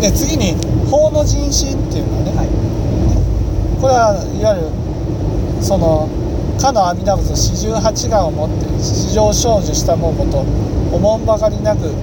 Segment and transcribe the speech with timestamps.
[0.00, 0.54] で次に
[0.90, 2.48] 法の人心っていうのはね、はい。
[3.80, 6.08] これはいわゆるその
[6.60, 10.38] かの阿弥陀仏四十八願をもって四条生受したもうこと
[10.94, 11.94] おもんばかりなく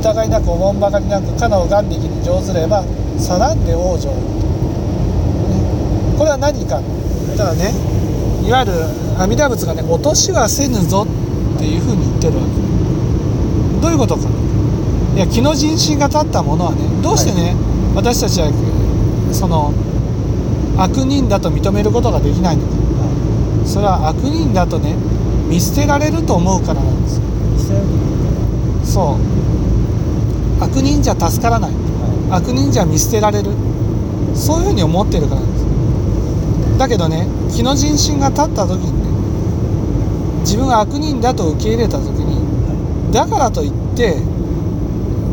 [0.00, 2.84] 疑いなくおもんばかりなくかの眼力に上ずれば
[3.18, 4.16] さらんで往生、ね、
[6.18, 6.80] これは何か。
[7.36, 7.72] だからね
[8.46, 8.72] いわゆる
[9.18, 11.06] 阿弥陀仏がね落としはせぬぞ
[11.56, 12.50] っていうふうに言ってるわけ。
[13.80, 14.28] どういうことか
[15.14, 17.54] いや気の人心が立ったものはねどうしてね、
[17.94, 18.50] 私たちは
[19.32, 19.72] その
[20.76, 22.74] 悪人だと認めることができないのか。
[23.64, 24.96] それは悪人だとね
[25.48, 27.18] 見捨てられると思うからなんです。
[27.20, 27.22] よ
[28.84, 30.62] そう。
[30.62, 31.70] 悪人じゃ助からない。
[31.70, 33.50] は悪人じゃ見捨てられる。
[34.34, 36.78] そういうふうに思ってるからなんです。
[36.78, 39.06] だけどね気の人心が立った時にね
[40.40, 44.18] 自分が悪人だと受け入れた時にだからといって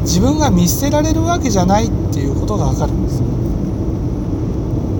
[0.01, 3.19] 自分が見捨てられるわけじゃないっていうことが分かるんです。
[3.19, 3.25] よ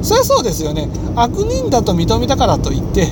[0.04, 0.90] そりゃそうですよね。
[1.16, 3.08] 悪人だと認めたからといって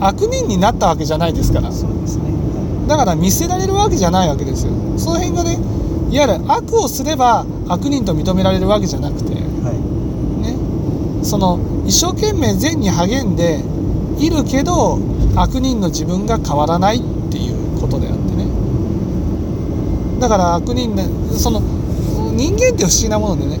[0.00, 1.68] 悪人になったわけじゃないですから。
[1.68, 2.24] いそうですね。
[2.24, 4.72] はだから見捨てられるわけじゃないわけですよ。
[4.96, 5.58] その辺がね
[6.10, 9.32] いわゆる悪をすれば悪人と認められるわけじゃなくて。
[9.32, 10.42] いはい。
[10.42, 11.24] ね。
[11.24, 13.62] その一生懸命善に励んで
[14.18, 14.98] いるけど
[15.34, 18.46] 悪人の自分が変わらないっていうことであってね
[20.20, 21.04] だから悪人ね
[21.36, 23.58] その人間って不思議なものでね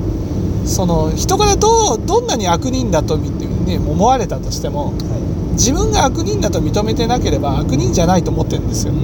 [0.66, 4.94] その人からどうどんなに悪人だと見て、ね、思われたとしてもはい。
[5.54, 8.94] 自分が悪人だと認めてなければ悪人じゃないと思ってるんですよ。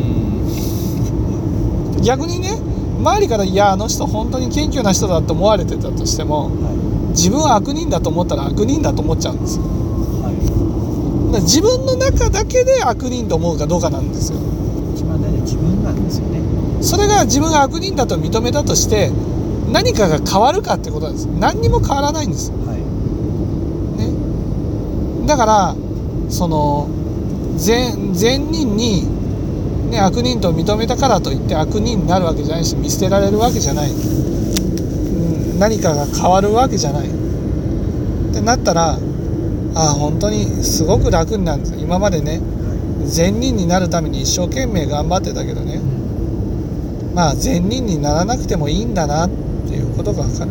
[2.03, 2.57] 逆にね
[3.01, 9.65] 周りからいやあの人本当に謙虚な人だと思われてたとしてもは自分は悪人だと思ったら悪人だと思っちゃうんですよ。
[9.65, 9.69] い。
[9.69, 10.33] は
[11.33, 14.39] だから自分の中だけで悪人と思うかどうかなんですよ
[15.47, 16.41] 自分なんですよね。
[16.83, 19.11] それが自分が悪人だと認めたとして
[19.73, 21.27] 何かが変わるかってことなんです。
[21.27, 22.51] 何にも変わらないんです。
[22.51, 22.79] よはい。
[23.99, 25.27] ね。
[25.27, 25.75] だから
[26.29, 26.89] その
[27.57, 29.07] 善善人に、
[29.91, 33.95] ね、悪人と認めたからといって悪人になるわけじゃないし見捨てられるわけじゃない、う
[35.55, 37.07] ん、何かが変わるわけじゃない。
[37.09, 37.11] っ
[38.35, 38.99] てなったら
[39.75, 42.41] ああ本当にすごく楽になるんです今までねは
[43.07, 45.81] 善人になるために一生懸命頑張ってたけどね。
[47.15, 49.31] まあ善人にならなくてもいいんだなっ
[49.67, 50.51] ていうことが分かる。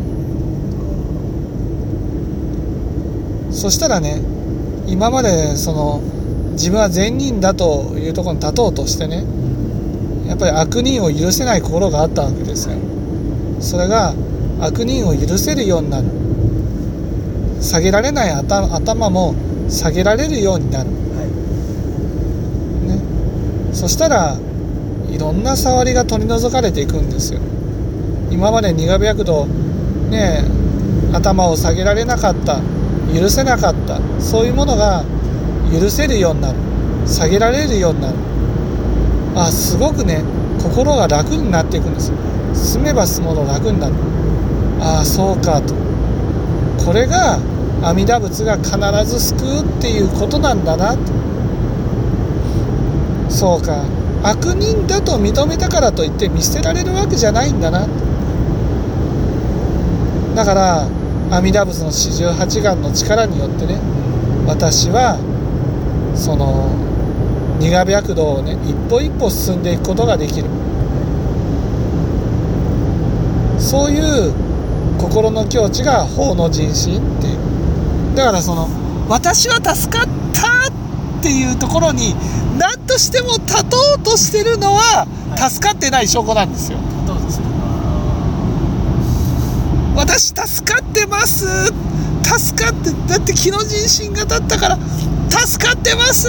[3.52, 4.20] そしたらね
[4.86, 6.00] 今までその
[6.52, 9.24] 自分は善人だというところに立とうとしてね
[10.28, 12.76] やっぱり悪人を許せない心があったわけですよ。
[13.60, 14.14] それが
[14.60, 16.08] 悪人を許せるようになる。
[17.60, 19.34] 下げられない頭も
[19.68, 20.90] 下げられるようになる、
[23.76, 24.38] そしたら
[25.10, 27.40] いろんな触りが取り除かれていくんですよ。
[28.30, 29.46] 今まで苦手躍動
[30.10, 30.44] ね
[31.12, 32.60] 頭を下げられなかった
[33.14, 35.04] 許せなかったそういうものが
[35.70, 36.58] 許せるようになる
[37.06, 38.14] 下げられるようになる。
[39.36, 40.24] あすごくね
[40.58, 42.10] 心が楽になっていくんです。
[42.10, 42.16] よ
[42.54, 43.94] 進めば進むほど楽になる。
[44.80, 45.74] ああそうかと。
[46.82, 47.38] これが
[47.82, 48.70] 阿弥陀仏が必
[49.04, 51.25] ず救うっていうことなんだなと。
[53.28, 53.84] そうか。
[54.22, 57.86] 悪人だと認めたからといって見捨てられるわけじゃないんだな。
[60.34, 60.88] だから
[61.30, 63.78] 阿弥陀仏の四十八願の力によってね
[64.46, 65.18] 私は
[66.14, 66.70] その
[67.60, 70.48] 苦白道をね一歩一歩進んでいくことができる。
[73.58, 74.32] そういう
[74.98, 78.16] 心の境地が法の人心っていう。
[78.16, 78.68] だからその
[79.08, 80.85] 私は助かったって
[81.30, 82.14] いうところに
[82.58, 85.50] 何としても立とうとしてるのははい。
[85.50, 86.78] 助かってない証拠なんですよ。
[89.96, 91.46] 私助かってます。
[92.22, 94.78] 助かってだって気の人心が立ったから
[95.30, 96.28] 助かってます。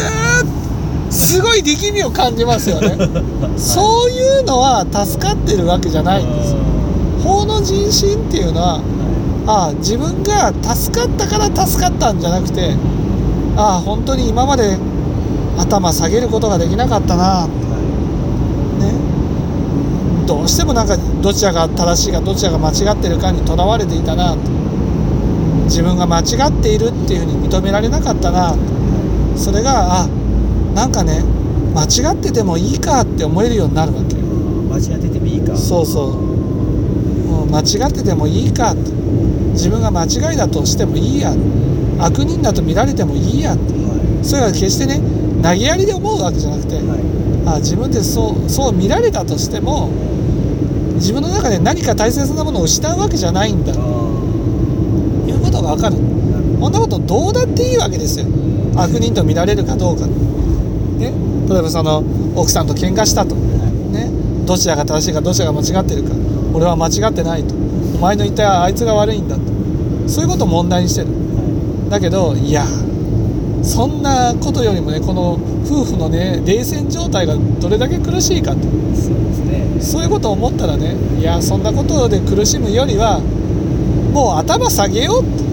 [1.10, 2.98] すごい力みを感じますよね。
[3.58, 6.58] そういうのは助かってるわけじゃないんですよ。
[7.24, 8.82] 法の人心っていうのは
[9.48, 12.76] ああ自分が助かったから助かったんじゃなくて
[13.56, 14.78] ああ本当に今まで
[15.58, 17.48] 頭下げることができなかったな。
[17.48, 17.52] ね。
[20.26, 24.34] どうしてもなんかどちらが正しいかどちらが間違ってるかにとらわれていたな。
[24.34, 24.40] と
[25.66, 28.56] 自分が間違っているっていうふうに認められなかったな。
[29.36, 30.08] それがあ
[30.74, 31.24] なんかね
[31.74, 34.24] 間違っててもいいかって思えるようになるわけよ。
[34.70, 35.56] 間違っててもいいか。
[35.58, 36.14] そうそう。
[37.28, 38.72] もう間違っててもいいか。
[38.72, 38.92] って
[39.52, 41.34] 自分が間違いだとしてもいいや。
[42.00, 43.54] 悪人だと見られてもいいや。
[43.54, 45.02] ってはそれは決してね
[45.44, 47.00] 投げやりで思うわけじゃなくていはい。
[47.46, 49.90] あ自分でそうそう見られたとしても
[50.96, 53.74] 自分の中で何か大切なものを失うわけじゃないんだ。
[53.74, 53.84] とあ
[55.28, 55.98] いうことが分かる。
[56.60, 58.26] こんなことどうだっていいわけですよ。
[58.76, 61.14] 悪人と見られるかどうか、ね、
[61.50, 62.04] 例えばその
[62.36, 63.42] 奥さんと喧嘩したと、は
[63.92, 64.10] ね、
[64.46, 66.14] どちらが正しいかどちらが間違ってるか。
[66.54, 67.54] 俺は間違ってないと。
[67.54, 69.42] お前の言ったあいつが悪いんだと。
[70.08, 71.08] そういうことを問題にしてる。
[71.90, 72.66] だけどいや
[73.68, 75.34] そんなことよりもねこの
[75.66, 78.66] 夫婦のね冷戦状態がどれだけ苦しいかって。
[78.66, 79.82] いそうですね。
[79.82, 83.20] そういうことを思ったらねいやそんなことで苦しむよりは
[84.14, 85.48] もう頭下げようって。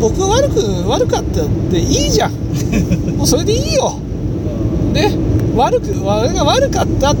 [0.00, 2.32] 僕悪く悪かったっていいじゃん。
[3.16, 3.94] もうそれでいいよ。
[4.86, 4.92] うん。
[4.92, 5.12] ね。
[5.56, 7.14] 悪く俺が悪かった。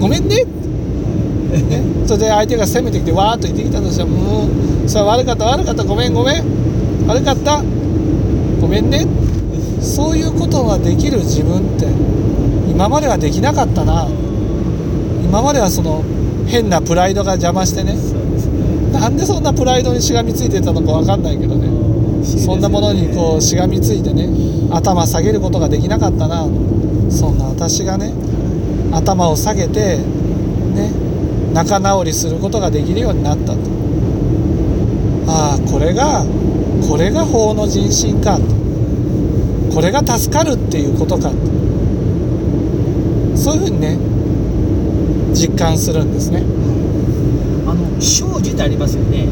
[0.00, 0.36] ごめんね。
[0.36, 0.44] ね。
[2.06, 4.46] それで相手が責めてきてわーっと言ってきたとしてもも
[4.84, 6.44] うそれは悪かった悪かったごめんごめん。
[7.06, 7.58] 悪かった。
[7.58, 7.64] ご
[8.72, 9.06] めんね。
[9.82, 11.84] そういうことができる自分って
[12.70, 14.08] 今まではできなかったな。
[15.22, 16.02] 今まではその
[16.46, 17.92] 変なプライドが邪魔してね。
[17.92, 17.98] ね。
[18.92, 21.68] なんでそんなプライドにしがみついてたのかわかんないけどね。
[22.24, 24.28] そんなものにこうしがみついてね
[24.70, 26.46] 頭下げることができなかったな。
[27.10, 28.14] そんな私がね
[28.90, 30.90] 頭を下げてね
[31.52, 33.58] 仲直りすることができるようになったと。
[35.28, 36.24] ああこれが
[36.88, 38.61] これが法の人心かと
[39.74, 41.32] これが助かるっていうことか。
[43.34, 43.98] そういうふうにね
[45.34, 46.42] 実感するんですね。
[47.66, 49.26] あの生じってありますよね。